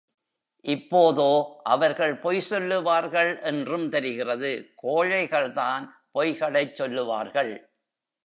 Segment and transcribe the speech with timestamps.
[0.65, 1.59] இப்போதோ
[1.63, 4.73] அவர்கள் பொய் சொல்லுவார்கள் என்றும் தெரிகிறது.
[4.83, 5.85] கோழைகள்தான்
[6.11, 7.71] பொய்களைச் சொல்லுவார்கள்.